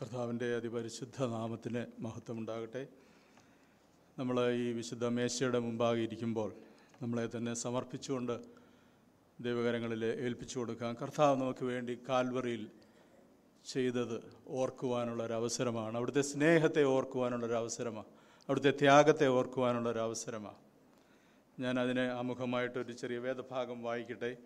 [0.00, 2.86] കർത്താവിന്റെ അതിപരിശുദ്ധ നാമത്തിന് മഹത്വമുണ്ടാകട്ടെ.
[4.18, 6.52] നമ്മൾ ഈ വിശുദ്ധ മേശയുടെ മുമ്പാകെ ഇരിക്കുമ്പോൾ
[7.02, 8.40] നമ്മളെ തന്നെ സമർപ്പിച്ചുകൊണ്ട്
[9.40, 12.66] ദൈവകരങ്ങളിൽ ഏൽപ്പിച്ചു കൊടുക്കാം കർത്താവ് നമുക്ക് വേണ്ടി കാൽവറിയിൽ
[13.66, 18.06] ചെയ്തത് ഓർക്കുവാനുള്ള ഒരു അവസരമാണ് അവിടുത്തെ സ്നേഹത്തെ ഓർക്കുവാനുള്ള ഒരു അവസരമാണ്
[18.48, 20.60] അവിടുത്തെ ത്യാഗത്തെ ഓർക്കുവാനുള്ള ഒരു അവസരമാണ്
[21.60, 24.36] ഞാൻ അതിനെ ആമുഖമായിട്ടൊരു ചെറിയ വേദഭാഗം വായിക്കട്ടെ.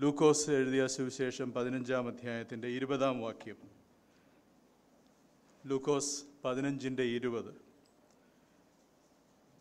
[0.00, 3.77] ലൂക്കോസ് എഴുതിയ സുവിശേഷം പതിനഞ്ചാം അധ്യായത്തിന്റെ ഇരുപതാം വാക്യം.
[5.66, 7.54] ലൂക്കോസ് പതിനഞ്ചിന്റെ ഇരുപത്.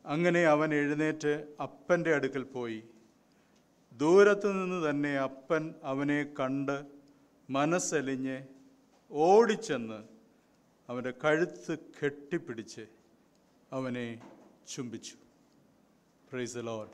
[0.06, 2.84] അങ്ങനെ അവൻ എഴുന്നേറ്റ് അപ്പന്റെ അടുക്കൽ പോയി.
[3.94, 6.86] ദൂരത്തു നിന്ന് തന്നെ അപ്പൻ അവനെ കണ്ട്
[7.50, 8.44] മനസ്സലിഞ്ഞ്
[9.12, 10.04] ഓടിച്ചെന്ന്
[10.90, 12.88] അവന്റെ കഴുത്ത് കെട്ടിപ്പിടിച്ച്
[13.72, 14.32] അവനെ
[14.68, 15.16] ചുംബിച്ചു.
[16.32, 16.90] പ്രൈസ് ലോഡ്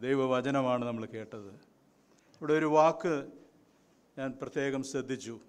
[0.00, 1.50] ദൈവവചനമാണ് നമ്മൾ കേട്ടത്.
[2.36, 3.30] ഇവിടെ ഒരു വാക്ക്
[4.18, 5.40] ഞാൻ പ്രത്യേകം ശ്രദ്ധിച്ചു.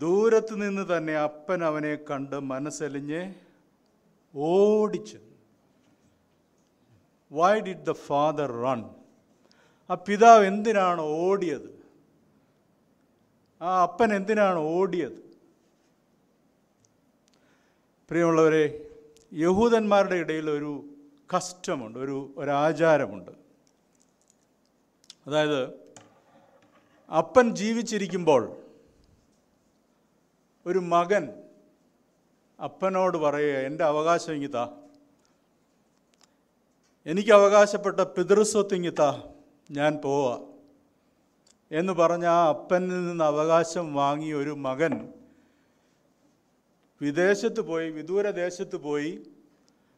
[0.00, 3.22] ദൂരത്ത് നിന്ന് തന്നെ അപ്പൻ അവനെ കണ്ട് മനസ്സലിഞ്ഞ്
[4.34, 5.18] ഓടിച്ചു
[7.30, 8.80] why did the father run
[9.90, 11.70] ആ പിതാവ് എന്തിനാണ് ഓടിയത്?
[13.60, 15.20] ആ അപ്പൻ എന്തിനാണ് ഓടിയത്?
[18.10, 18.64] പ്രിയമുള്ളവരെ
[19.32, 20.70] യഹൂദന്മാരുടെ ഇടയിൽ ഒരു
[21.34, 23.32] കസ്റ്റമുണ്ട് ഒരു ഒരാചാരമുണ്ട്
[25.26, 25.60] അതായത്
[27.10, 28.42] അപ്പൻ ജീവിച്ചിരിക്കുമ്പോൾ
[30.70, 31.24] ഒരു മകൻ
[32.58, 34.64] അപ്പനോട് പറയുക എന്റെ അവകാശം ഇങ്ങിത്താ
[37.06, 39.10] എനിക്ക് അവകാശപ്പെട്ട പിതൃസ്വത്ത് ഇങ്ങിത്താ
[39.70, 40.34] ഞാൻ പോവാ.
[41.70, 44.94] എന്ന് പറഞ്ഞ ആ അപ്പനിൽ നിന്ന് അവകാശം വാങ്ങിയ ഒരു മകൻ
[47.00, 49.12] വിദേശത്ത് പോയി വിദൂര ദേശത്ത് പോയി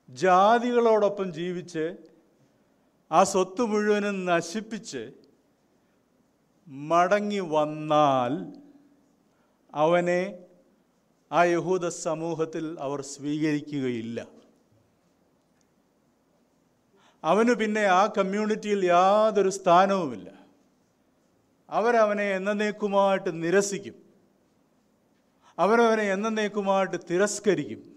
[0.08, 1.84] ജാതികളോടൊപ്പം ജീവിച്ച്
[3.10, 5.02] ആ സ്വത്ത് മുഴുവനും നശിപ്പിച്ച്
[6.88, 8.32] മടങ്ങി വന്നാൽ
[9.74, 10.22] അവനെ
[11.32, 14.26] ആ യഹൂദ സമൂഹത്തിൽ അവർ സ്വീകരിക്കുകയില്ല.
[17.24, 20.32] അവന് പിന്നെ ആ കമ്മ്യൂണിറ്റിയിൽ യാതൊരു സ്ഥാനവുമില്ല.
[21.70, 23.94] അവരവനെ എന്നേക്കുമായിട്ട് നിരസിക്കും.
[25.58, 27.96] അവരവനെ എന്നേക്കുമായിട്ട് തിരസ്കരിക്കും.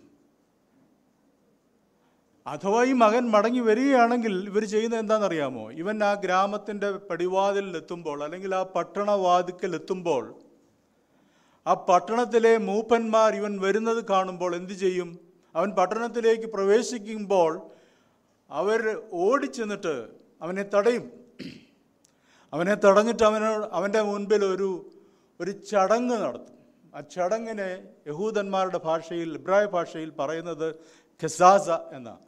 [2.47, 5.71] അഥവാ ഈ മകൻ മടങ്ങി വരികയാണെങ്കിൽ ഇവർ ചെയ്യുന്നത് എന്താണെന്നറിയാമോ?
[5.71, 10.44] ഇവൻ ആ ഗ്രാമത്തിന്റെ പടിവാതിലെത്തുമ്പോൾ അല്ലെങ്കിൽ ആ പട്ടണവാതിക്കലെത്തുമ്പോൾ എത്തുമ്പോൾ
[11.67, 15.19] ആ പട്ടണത്തിലെ മൂപ്പന്മാർ ഇവൻ വരുന്നത് കാണുമ്പോൾ എന്തു ചെയ്യും?
[15.55, 17.61] അവൻ പട്ടണത്തിലേക്ക് പ്രവേശിക്കുമ്പോൾ
[18.49, 20.07] അവർ ഓടിച്ചെന്നിട്ട്
[20.41, 21.11] അവനെ തടയും.
[22.53, 24.89] അവനെ തടഞ്ഞിട്ട് അവനോട് അവന്റെ മുൻപിൽ ഒരു
[25.39, 26.55] ഒരു ചടങ്ങ് നടത്തും.
[26.95, 30.75] ആ ചടങ്ങിനെ യഹൂദന്മാരുടെ ഭാഷയിൽ ഇബ്രായ ഭാഷയിൽ പറയുന്നത്
[31.23, 32.19] ഖസാസ എന്നാണ്.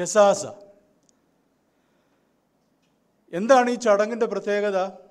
[0.00, 0.46] ഖസാസ.
[3.32, 5.07] എന്താണ് ഈ ചടങ്ങിന്റെ പ്രത്യേകത?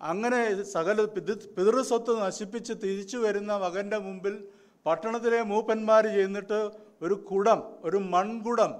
[0.00, 4.44] അങ്ങനെ സകല പിതൃ- പിതൃസ്വത്ത് നശിപ്പിച്ച് തിരിച്ചു വരുന്ന മകന്റെ മുമ്പിൽ
[4.86, 6.70] പട്ടണത്തിലെ മൂപ്പന്മാർ ചെയ്യുന്നിട്ട്
[7.02, 8.74] ഒരു കുടം ഒരു മൺകുടം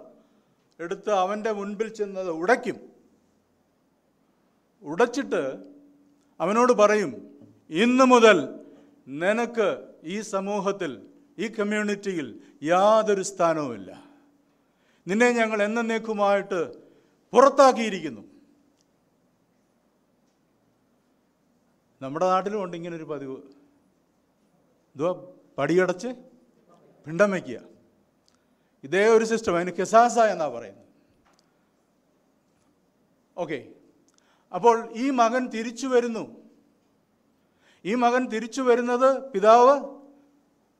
[0.80, 2.80] എടുത്ത് അവന്റെ മുൻപിൽ ചെന്നത് ഉടയ്ക്കും.
[4.82, 5.56] ഉടച്ചിട്ട്
[6.40, 7.40] അവനോട് പറയും
[7.70, 8.48] ഇന്നു മുതൽ
[9.08, 11.06] നിനക്ക് ഈ സമൂഹത്തിൽ
[11.38, 14.04] ഈ കമ്മ്യൂണിറ്റിയിൽ യാതൊരു സ്ഥാനവുമില്ല.
[15.08, 16.72] നിന്നെ ഞങ്ങൾ എന്നേക്കുമായിട്ട്
[17.32, 18.35] പുറത്താക്കിയിരിക്കുന്നു.
[22.02, 23.36] നമ്മുടെ നാട്ടിലും ഉണ്ട് ഇങ്ങനെ ഒരു പതിവ്.
[24.96, 25.08] ഇതോ
[25.58, 26.08] പടിയടച്ച്
[27.06, 27.58] പിണ്ടം വയ്ക്കുക
[28.84, 30.84] ഇതേ ഒരു സിസ്റ്റം അതിന് കെസാസ എന്നാ പറയുന്നത്.
[33.36, 33.58] ഓക്കെ
[34.52, 36.24] അപ്പോൾ ഈ മകൻ തിരിച്ചു വരുന്നു.
[37.84, 39.74] ഈ മകൻ തിരിച്ചു വരുന്നത് പിതാവ്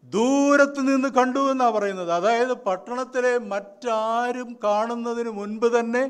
[0.04, 2.10] ദൂരത്ത് നിന്ന് കണ്ടു എന്നാണ് പറയുന്നത്.
[2.12, 6.02] അതായത് പട്ടണത്തിലെ മറ്റാരും കാണുന്നതിന് മുൻപ് തന്നെ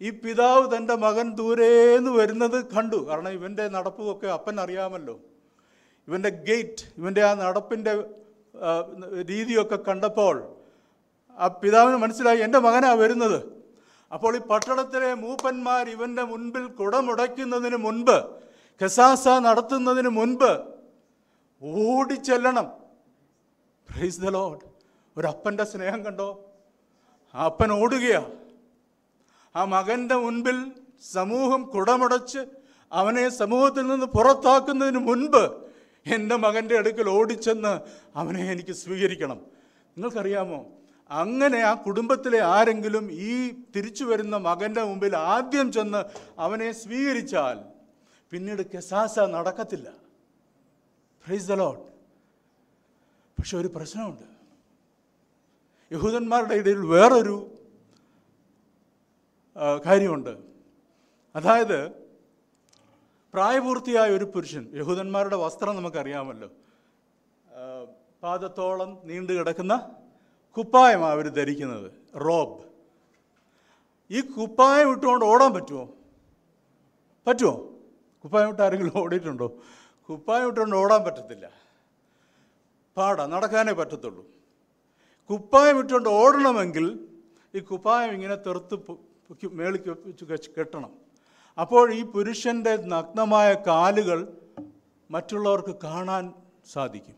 [0.00, 2.96] ഈ പിതാവ് തന്റെ മകൻ ദൂരേന്ന് വരുന്നത് കണ്ടു.
[2.96, 5.20] കാരണം ഇവന്റെ നടപ്പുമൊക്കെ അപ്പൻ അറിയാമല്ലോ.
[6.08, 7.92] ഇവന്റെ ഗേറ്റ് ഇവന്റെ ആ നടപ്പിന്റെ
[9.22, 10.56] രീതിയൊക്കെ കണ്ടപ്പോൾ
[11.38, 13.38] ആ പിതാവിന് മനസ്സിലായി എന്റെ മകനാ വരുന്നത്.
[14.12, 18.16] അപ്പോൾ ഈ പട്ടണത്തിലെ മൂപ്പന്മാർ ഇവന്റെ മുൻപിൽ കുടമുടയ്ക്കുന്നതിന് മുൻപ്
[18.82, 20.50] ഖസാസ നടത്തുന്നതിന് മുൻപ്
[21.62, 22.66] ഓടിച്ചെല്ലണം.
[23.88, 24.64] പ്രൈസ് ദ ലോഡ്
[25.18, 26.28] ഒരു അപ്പന്റെ സ്നേഹം കണ്ടോ?
[27.46, 28.22] അപ്പൻ ഓടുകയാ.
[29.56, 30.72] ആ മകന്റെ മുൻപിൽ
[31.12, 32.38] സമൂഹം കുടമുടച്ച്
[32.92, 35.64] അവനെ സമൂഹത്തിൽ നിന്ന് പുറത്താക്കുന്നതിന് മുൻപ്
[36.06, 37.80] എന്റെ മകന്റെ അടുക്കൽ ഓടിച്ചെന്ന്
[38.16, 39.36] അവനെ എനിക്ക് സ്വീകരിക്കണം.
[39.96, 40.66] നിങ്ങൾക്കറിയാമോ?
[41.10, 46.04] അങ്ങനെ ആ കുടുംബത്തിലെ ആരെങ്കിലും ഈ തിരിച്ചു വരുന്ന മകന്റെ മുമ്പിൽ ആദ്യം ചെന്ന്
[46.38, 47.58] അവനെ സ്വീകരിച്ചാൽ
[48.30, 49.92] പിന്നീട് കെസാസ നടക്കത്തില്ല.
[51.26, 51.54] പ്രൈസ് ദ
[53.38, 54.34] പക്ഷെ ഒരു പ്രശ്നമുണ്ട്.
[55.94, 57.53] യഹൂദന്മാരുടെ ഇടയിൽ വേറൊരു
[59.86, 60.38] കാര്യമുണ്ട്.
[61.36, 61.78] അതായത്
[63.34, 66.48] പ്രായപൂർത്തിയായ ഒരു പുരുഷൻ യഹൂദന്മാരുടെ വസ്ത്രം നമുക്കറിയാമല്ലോ.
[68.22, 69.74] പാദത്തോളം നീണ്ടു കിടക്കുന്ന
[70.56, 72.64] കുപ്പായമാണ് അവർ ധരിക്കുന്നത് റോബ്.
[74.10, 75.88] ഈ കുപ്പായം ഇട്ടുകൊണ്ട് ഓടാൻ പറ്റുമോ
[77.26, 77.54] പറ്റുമോ
[78.22, 79.46] കുപ്പായം ഇട്ട് ആരെങ്കിലും ഓടിയിട്ടുണ്ടോ?
[80.08, 81.50] കുപ്പായം ഇട്ടുകൊണ്ട് ഓടാൻ പറ്റത്തില്ല.
[82.96, 84.24] പാടാ നടക്കാനേ പറ്റത്തുള്ളൂ.
[85.30, 87.08] കുപ്പായം ഇട്ടുകൊണ്ട് ഓടണമെങ്കിൽ
[87.54, 88.74] ഈ കുപ്പായം ഇങ്ങനെ തെറുത്ത്
[89.46, 90.90] മേളിക്ക് വെച്ച് കെട്ടണം.
[91.60, 94.28] അപ്പോൾ ഈ പുരുഷന്റെ നഗ്നമായ കാലുകൾ
[95.10, 96.32] മറ്റുള്ളവർക്ക് കാണാൻ
[96.72, 97.14] സാധിക്കും.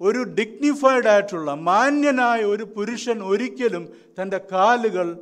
[0.00, 3.88] ഒരു ഡിഗ്നിഫൈഡ് ആയിട്ടുള്ള മാന്യനായ ഒരു പുരുഷൻ ഒരിക്കലും
[4.22, 5.18] തന്റെ കാലുകൾ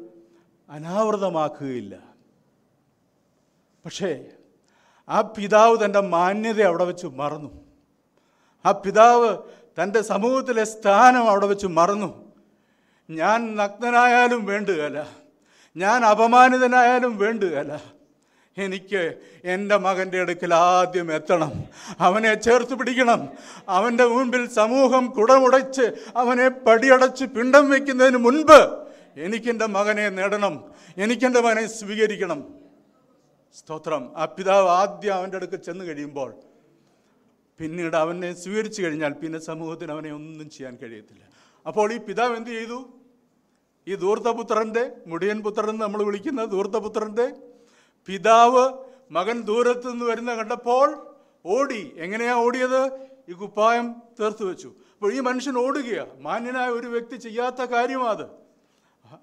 [0.71, 1.99] അനാവൃതമാക്കുകയില്ല.
[3.85, 4.27] പക്ഷേ
[5.09, 7.65] ആ പിതാവ് തന്റെ മാന്യത അവിടെ വെച്ച് മറന്നു.
[8.67, 9.39] ആ പിതാവ്
[9.83, 12.33] തന്റെ സമൂഹത്തിലെ സ്ഥാനം അവിടെ വെച്ച് മറന്നു.
[13.11, 15.07] ഞാൻ നഗ്നനായാലും വേണ്ടുകല
[15.77, 17.83] ഞാൻ അപമാനിതനായാലും വേണ്ടുകയല്ല.
[18.59, 21.53] എനിക്ക് എന്റെ മകന്റെ അടുക്കൽ ആദ്യം എത്തണം.
[22.01, 23.29] അവനെ ചേർത്ത് പിടിക്കണം.
[23.69, 28.79] അവന്റെ മുൻപിൽ സമൂഹം കുടമുടച്ച് അവനെ പടിയടച്ച് പിണ്ടം വയ്ക്കുന്നതിന് മുൻപ്
[29.17, 30.65] എനിക്കെന്റെ മകനെ നേടണം.
[30.99, 32.55] എനിക്കെന്റെ മകനെ സ്വീകരിക്കണം.
[33.55, 34.13] സ്തോത്രം.
[34.17, 36.35] ആ പിതാവ് ആദ്യം അവന്റെ അടുക്കൽ ചെന്ന് കഴിയുമ്പോൾ
[37.59, 41.25] പിന്നീട് അവനെ സ്വീകരിച്ചു കഴിഞ്ഞാൽ പിന്നെ സമൂഹത്തിന് അവനെ ഒന്നും ചെയ്യാൻ കഴിയത്തില്ല.
[41.67, 43.04] അപ്പോൾ ഈ പിതാവ് എന്ത് ചെയ്തു?
[43.89, 47.33] ഈ ദൂർത്തപുത്രന്റെ മുടിയൻ പുത്രൻ നമ്മൾ വിളിക്കുന്ന ദൂർത്തപുത്രന്റെ
[48.07, 48.73] പിതാവ്
[49.11, 51.07] മകൻ ദൂരത്തു നിന്ന് വരുന്ന കണ്ടപ്പോൾ
[51.47, 51.95] ഓടി.
[51.97, 52.91] എങ്ങനെയാ ഓടിയത്?
[53.29, 54.69] ഈ കുപ്പായം തീർത്തു വെച്ചു.
[54.69, 56.07] അപ്പോൾ ഈ മനുഷ്യൻ ഓടുകയാ.
[56.21, 58.23] മാന്യനായ ഒരു വ്യക്തി ചെയ്യാത്ത കാര്യമാത്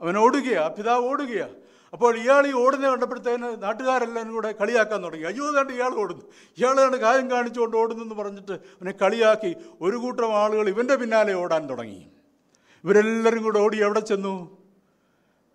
[0.01, 0.67] അവൻ ഓടുകയാ.
[0.67, 1.49] പിതാവ് ഓടുകയാ.
[1.93, 5.25] അപ്പോൾ ഇയാൾ ഈ ഓടുന്ന കണ്ടപ്പോഴത്തേന് നാട്ടുകാരെല്ലാം കൂടെ കളിയാക്കാൻ തുടങ്ങി.
[5.25, 6.25] അയ്യോ കണ്ട് ഇയാൾ ഓടുന്നു.
[6.57, 9.55] ഇയാൾ കണ്ട് കാര്യം കാണിച്ചുകൊണ്ട് ഓടുന്നു എന്ന് പറഞ്ഞിട്ട് അവനെ കളിയാക്കി.
[9.81, 12.07] ഒരു കൂട്ടം ആളുകൾ ഇവന്റെ പിന്നാലെ ഓടാൻ തുടങ്ങി.
[12.83, 14.57] ഇവരെല്ലാവരും കൂടെ ഓടി എവിടെ ചെന്നു?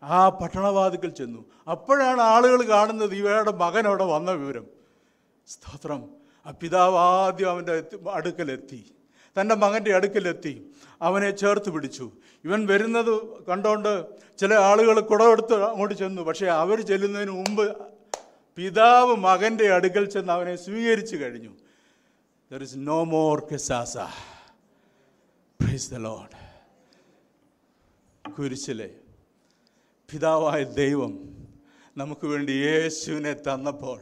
[0.03, 1.45] ആ പട്ടണവാതിക്കൽ ചെന്നു.
[1.71, 4.67] അപ്പോഴാണ് ആളുകൾ കാണുന്നത് ഇവയുടെ മകൻ അവിടെ വന്ന വിവരം.
[5.47, 6.09] സ്തോത്രം.
[6.47, 7.83] ആ പിതാവ് ആദ്യം അവന്റെ
[8.13, 8.93] അടുക്കലെത്തി.
[9.41, 10.71] തന്റെ മകന്റെ അടുക്കലെത്തി.
[11.03, 12.11] അവനെ ചേർത്ത് പിടിച്ചു.
[12.45, 14.07] ഇവൻ വരുന്നത് കണ്ടോണ്ട്
[14.39, 16.23] ചില ആളുകൾ കുടമെടുത്ത് അങ്ങോട്ട് ചെന്നു.
[16.23, 17.77] പക്ഷേ അവർ ചെല്ലുന്നതിന് മുമ്പ്
[18.57, 21.51] പിതാവ് മകന്റെ അടുക്കൽ ചെന്ന് അവനെ സ്വീകരിച്ചു കഴിഞ്ഞു.
[22.53, 23.97] ദർ ഇസ് നോ മോർ കെസാസ
[25.61, 26.46] പ്രൈസ് ദ ലോഡ്
[28.39, 28.91] കുരിശിലെ.
[30.13, 31.13] പിതാവായ ദൈവം
[31.97, 34.01] നമുക്ക് വേണ്ടി യേശുവിനെ തന്നപ്പോൾ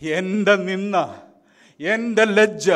[0.00, 1.22] എന്റെ നിന്ന
[1.80, 2.70] എന്റെ ലജ്ജ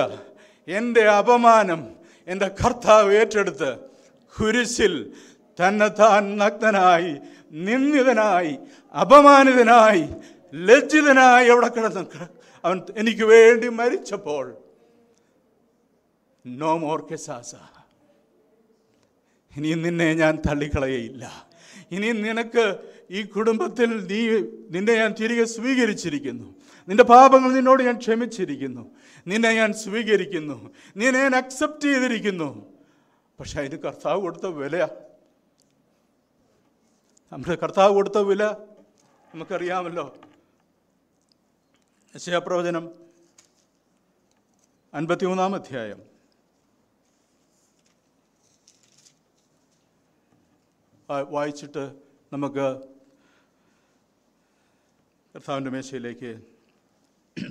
[0.68, 1.96] എന്റെ അപമാനം
[2.26, 3.78] എന്റെ കർത്താവ് ഏറ്റെടുത്ത്
[4.40, 5.12] കുരിശിൽ
[5.60, 7.12] തന്നെത്താൻ താൻ നഗ്നനായി
[7.52, 8.58] നിന്ദിതനായി
[9.00, 10.04] അപമാനിതനായി
[10.54, 12.26] ലജ്ജിതനായി അവിടെ കിടന്ന്
[12.64, 14.56] അവൻ എനിക്ക് വേണ്ടി മരിച്ചപ്പോൾ
[16.46, 17.54] നോ മോർ കെസാസ.
[19.56, 21.48] ഇനി നിന്നെ ഞാൻ തള്ളിക്കളയയില്ല.
[21.90, 22.78] ഇനി നിനക്ക്
[23.10, 24.28] ഈ കുടുംബത്തിൽ നീ
[24.70, 26.54] നിന്നെ ഞാൻ തിരികെ സ്വീകരിച്ചിരിക്കുന്നു.
[26.88, 28.90] നിന്റെ പാപങ്ങൾ നിന്നോട് ഞാൻ ക്ഷമിച്ചിരിക്കുന്നു.
[29.26, 30.70] നിന്നെ ഞാൻ സ്വീകരിക്കുന്നു.
[30.96, 32.72] നിന്നെ ഞാൻ അക്സെപ്റ്റ് ചെയ്തിരിക്കുന്നു.
[33.40, 34.88] പക്ഷെ അതിന് കർത്താവ് കൊടുത്ത വിലയാ.
[37.32, 38.46] നമ്മുടെ കർത്താവ് കൊടുത്ത വില
[39.34, 40.16] നമുക്കറിയാമല്ലോ.
[42.16, 42.90] യശയാപ്രവചനം
[44.94, 46.07] അൻപത്തിമൂന്നാം അധ്യായം.
[51.10, 51.92] വായിച്ചിട്ട്
[52.32, 52.80] നമുക്ക്
[55.34, 56.40] കർത്താവിന്റെ മേശയിലേക്ക്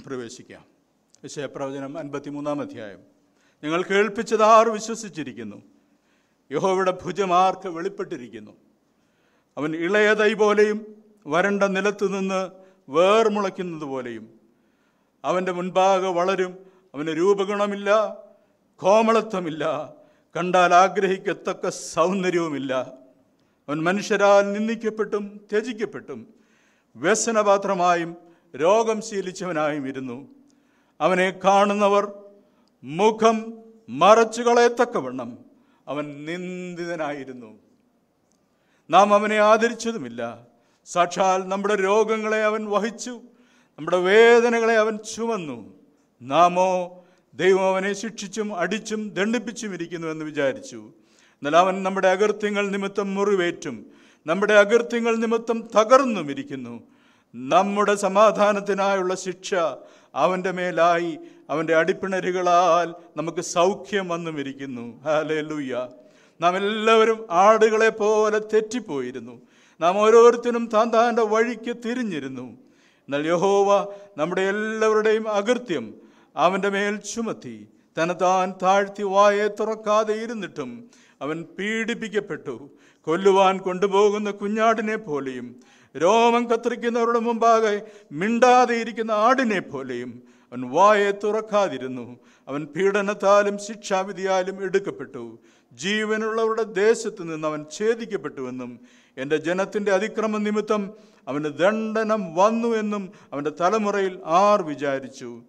[0.05, 0.65] പ്രവേശിക്കാം.
[1.23, 2.99] വിഷയപ്രവചനം അൻപത്തിമൂന്നാം അധ്യായം.
[3.63, 5.61] നിങ്ങൾ കേൾപ്പിച്ചത് ആർ വിശ്വസിച്ചിരിക്കുന്നു?
[6.51, 8.51] യഹോവയുടെ ഭുജം ആർക്ക് വെളിപ്പെട്ടിരിക്കുന്നു?
[9.57, 12.51] അവൻ ഇളയ തൈ പോലെയും വരണ്ട നിലത്തു നിന്ന്
[12.89, 14.39] വേർമുളയ്ക്കുന്നത് പോലെയും.
[15.25, 16.57] അവന്റെ മുൻപാകെ വളരും
[16.95, 18.17] അവന് രൂപഗുണമില്ല
[18.75, 19.93] കോമളത്വമില്ല.
[20.35, 23.06] കണ്ടാൽ ആഗ്രഹിക്കത്തക്ക സൗന്ദര്യവുമില്ല.
[23.69, 26.33] അവൻ മനുഷ്യരാൽ നിന്ദിക്കപ്പെട്ടും ത്യജിക്കപ്പെട്ടും
[26.95, 28.15] വ്യസനപാത്രമായും
[28.55, 30.27] രോഗം ശീലിച്ചവനായും ഇരുന്നു.
[31.01, 32.13] അവനെ കാണുന്നവർ
[32.83, 33.53] മുഖം
[33.89, 35.37] മറച്ചു കളയത്തക്കവണ്ണം
[35.87, 37.59] അവൻ നിന്ദിതനായിരുന്നു.
[38.89, 40.47] നാം അവനെ ആദരിച്ചതുമില്ല.
[40.85, 43.21] സാക്ഷാൽ നമ്മുടെ രോഗങ്ങളെ അവൻ വഹിച്ചു.
[43.77, 45.73] നമ്മുടെ വേദനകളെ അവൻ ചുമന്നു.
[46.21, 50.93] നാമോ ദൈവം അവനെ ശിക്ഷിച്ചും അടിച്ചും ദണ്ഡിപ്പിച്ചും ഇരിക്കുന്നു എന്ന് വിചാരിച്ചു.
[51.37, 53.85] എന്നാൽ അവൻ നമ്മുടെ അകൃത്യങ്ങൾ നിമിത്തം മുറിവേറ്റും
[54.27, 56.83] നമ്മുടെ അകൃത്യങ്ങൾ നിമിത്തം തകർന്നും ഇരിക്കുന്നു.
[57.35, 59.55] നമ്മുടെ സമാധാനത്തിനായുള്ള ശിക്ഷ
[60.15, 61.17] അവന്റെ മേലായി
[61.49, 65.01] അവന്റെ അടിപ്പിണരുകളാൽ നമുക്ക് സൗഖ്യം വന്നും ഇരിക്കുന്നു.
[65.03, 65.87] ഹാലേ ലൂയ്യ
[66.41, 69.41] നാം എല്ലാവരും ആടുകളെ പോലെ തെറ്റിപ്പോയിരുന്നു.
[69.81, 72.47] നാം ഓരോരുത്തരും താൻ താന്റെ വഴിക്ക് തിരിഞ്ഞിരുന്നു.
[73.07, 75.93] എന്നാൽ യഹോവ നമ്മുടെ എല്ലാവരുടെയും അകൃത്യം
[76.37, 77.67] അവന്റെ മേൽ ചുമത്തി
[78.01, 80.89] തന്നെ താൻ താഴ്ത്തി വായെ തുറക്കാതെ ഇരുന്നിട്ടും
[81.21, 82.69] അവൻ പീഡിപ്പിക്കപ്പെട്ടു.
[83.01, 85.55] കൊല്ലുവാൻ കൊണ്ടുപോകുന്ന കുഞ്ഞാടിനെ പോലെയും
[85.97, 87.81] രോമം കത്തിരിക്കുന്നവരുടെ മുമ്പാകെ
[88.11, 92.19] മിണ്ടാതെ ഇരിക്കുന്ന ആടിനെ പോലെയും അവൻ വായെ തുറക്കാതിരുന്നു.
[92.47, 95.39] അവൻ പീഡനത്താലും ശിക്ഷാവിധിയാലും എടുക്കപ്പെട്ടു.
[95.73, 98.79] ജീവനുള്ളവരുടെ ദേശത്ത് നിന്ന് അവൻ ഛേദിക്കപ്പെട്ടുവെന്നും
[99.17, 100.91] എന്റെ ജനത്തിന്റെ അതിക്രമ നിമിത്തം
[101.27, 105.41] അവന് ദണ്ഡനം വന്നു എന്നും അവന്റെ തലമുറയിൽ ആർ വിചാരിച്ചു.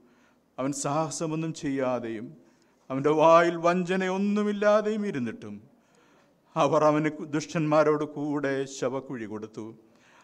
[0.58, 2.47] അവൻ സാഹസമൊന്നും ചെയ്യാതെയും
[2.90, 5.62] അവന്റെ വായിൽ വഞ്ചനയൊന്നുമില്ലാതെയും ഇരുന്നിട്ടും
[6.56, 9.74] അവർ അവന് ദുഷ്ടന്മാരോട് കൂടെ ശവക്കുഴി കൊടുത്തു.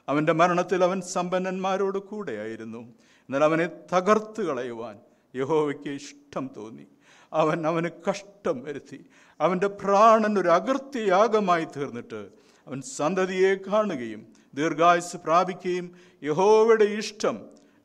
[0.08, 2.78] അവന്റെ മരണത്തിൽ അവൻ സമ്പന്നന്മാരോട് കൂടെയായിരുന്നു
[3.18, 4.98] എന്നാൽ അവനെ തകർത്ത് കളയുവാൻ
[5.36, 6.86] യഹോവയ്ക്ക് ഇഷ്ടം തോന്നി.
[7.32, 9.04] അവൻ അവന് കഷ്ടം വരുത്തി.
[9.40, 12.28] അവന്റെ പ്രാണൻ ഒരു അകൃത്യയാഗമായി തീർന്നിട്ട്
[12.66, 15.92] അവൻ സന്തതിയെ കാണുകയും ദീർഘായുസ് പ്രാപിക്കുകയും
[16.22, 17.36] യഹോവയുടെ ഇഷ്ടം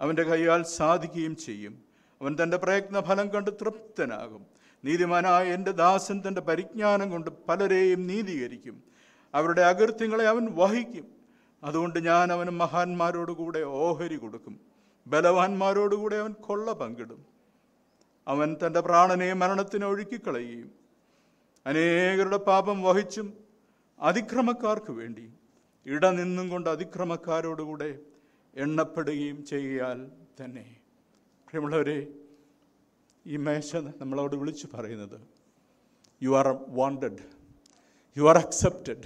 [0.02, 1.82] അവന്റെ കൈയാൽ സാധിക്കുകയും ചെയ്യും.
[2.22, 4.60] അവൻ തന്റെ പ്രയത്നഫലം കണ്ട് തൃപ്തനാകും.
[4.86, 8.84] നീതിമാനായ എന്റെ ദാസൻ തന്റെ പരിജ്ഞാനം കൊണ്ട് പലരെയും നീതീകരിക്കും.
[9.34, 11.08] അവരുടെ അകൃത്യങ്ങളെ അവൻ വഹിക്കും.
[11.64, 14.60] അതുകൊണ്ട് ഞാൻ അവന് മഹാന്മാരോടുകൂടെ ഓഹരി കൊടുക്കും.
[15.08, 17.26] ബലവാന്മാരോടുകൂടെ അവൻ കൊള്ള പങ്കിടും.
[18.28, 20.72] അവൻ തന്റെ പ്രാണനെ മരണത്തിന് ഒഴുക്കിക്കളയുകയും
[21.66, 23.34] അനേകരുടെ പാപം വഹിച്ചും
[24.00, 25.34] അതിക്രമക്കാർക്ക് വേണ്ടി
[25.86, 28.00] ഇടനിന്നും കൊണ്ട് അതിക്രമക്കാരോടുകൂടെ
[28.56, 30.12] എണ്ണപ്പെടുകയും ചെയ്യാൽ
[30.44, 30.76] തന്നെ.
[31.48, 32.08] പ്രിയമുള്ളവരെ
[33.28, 35.22] ഈ മേശ നമ്മളോട് വിളിച്ചു പറയുന്നത്.
[36.24, 37.18] You are wanted
[38.18, 39.04] you are accepted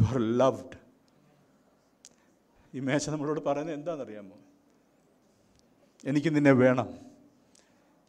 [0.00, 0.78] you are loved
[2.74, 4.36] ഈ മേശ നമ്മളോട് പറയുന്നത് എന്താണെന്നറിയാമോ?
[6.04, 6.98] എനിക്ക് നിന്നെ വേണം.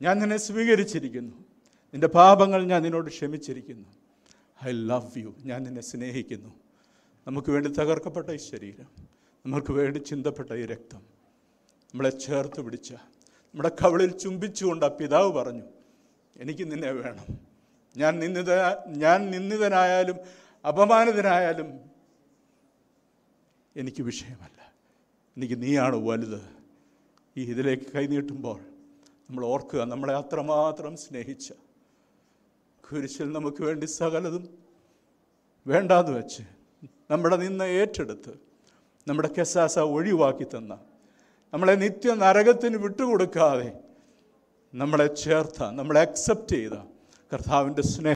[0.02, 1.36] ഞാൻ നിന്നെ സ്വീകരിച്ചിരിക്കുന്നു.
[1.94, 3.90] നിന്റെ പാപങ്ങൾ ഞാൻ നിന്നോട് ക്ഷമിച്ചിരിക്കുന്നു.
[4.66, 6.50] ഐ ലവ് യു ഞാൻ നിന്നെ സ്നേഹിക്കുന്നു.
[7.28, 8.86] നമുക്ക് വേണ്ടി തകർക്കപ്പെട്ട ഈ ശരീരം.
[9.46, 11.00] നമുക്ക് വേണ്ടി ചിന്തപ്പെട്ട ഈ രക്തം.
[11.94, 12.94] നമ്മളെ ചേർത്ത് പിടിച്ച
[13.54, 15.64] നമ്മുടെ കവളിൽ ചുംബിച്ചുകൊണ്ട് ആ പിതാവ് പറഞ്ഞു
[16.38, 17.28] എനിക്ക് നിന്നെ വേണം.
[17.98, 18.52] ഞാൻ നിന്ദിത
[18.88, 20.18] ഞാൻ നിന്ദിതനായാലും
[20.68, 21.80] അപമാനിതനായാലും
[23.76, 24.74] എനിക്ക് വിഷയമല്ല.
[25.38, 26.42] എനിക്ക് നീയാണ് വലുത്.
[27.38, 28.60] ഈ ഇതിലേക്ക് കൈനീട്ടുമ്പോൾ
[29.30, 31.54] നമ്മൾ ഓർക്കുക നമ്മളെ അത്രമാത്രം സ്നേഹിച്ച
[32.84, 34.46] കുരിശിൽ നമുക്ക് വേണ്ടി സകലതും
[35.68, 36.44] വേണ്ടാന്ന് വെച്ച്
[37.12, 38.34] നമ്മുടെ നിന്ന് ഏറ്റെടുത്ത്
[39.08, 40.80] നമ്മുടെ കെസാസ ഒഴിവാക്കി തന്ന
[41.54, 43.70] നമ്മളെ നിത്യ നരകത്തിന് വിട്ടുകൊടുക്കാതെ
[44.74, 46.76] നമ്മളെ ചേർത്ത നമ്മളെ അക്സെപ്റ്റ് ചെയ്ത
[47.32, 48.08] കർത്താവിന്റെ സ്നേഹം